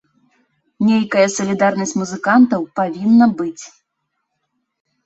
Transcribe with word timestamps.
Нейкая 0.87 1.25
салідарнасць 1.35 1.95
музыкантаў 2.01 2.61
павінна 2.81 3.25
быць. 3.45 3.63